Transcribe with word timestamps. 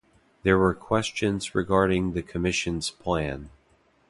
There 0.41 0.57
were 0.57 0.73
questions 0.73 1.53
regarding 1.53 2.13
the 2.13 2.23
commission's 2.23 2.89
plan. 2.89 3.51